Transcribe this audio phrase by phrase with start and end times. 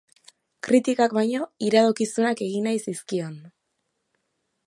[0.67, 3.39] Kritikak baino, iradokizunak egin nahi zizkion.